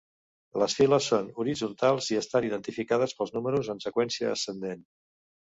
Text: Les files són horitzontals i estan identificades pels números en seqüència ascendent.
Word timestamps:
Les 0.61 0.75
files 0.79 1.09
són 1.11 1.27
horitzontals 1.43 2.09
i 2.15 2.19
estan 2.21 2.49
identificades 2.49 3.13
pels 3.21 3.37
números 3.39 3.73
en 3.75 3.85
seqüència 3.87 4.33
ascendent. 4.39 4.83